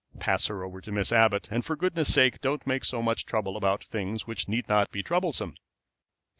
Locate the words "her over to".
0.47-0.91